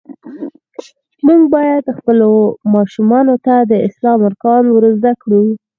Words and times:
مونږ 1.25 1.41
باید 1.55 1.85
خپلو 1.97 2.31
ماشومانو 2.73 3.35
ته 3.45 3.55
د 3.71 3.73
اسلام 3.87 4.19
ارکان 4.29 4.63
ور 4.69 4.83
زده 4.97 5.11
کړو. 5.21 5.41